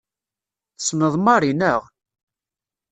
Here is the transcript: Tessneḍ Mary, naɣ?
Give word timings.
Tessneḍ 0.77 1.13
Mary, 1.25 1.51
naɣ? 1.53 1.81